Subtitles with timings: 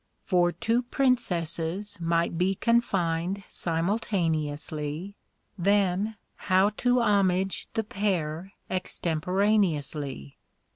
[0.25, 5.15] For two Princesses might be confined simultaneously
[5.59, 10.39] Then, how to homage the pair extemporaneously?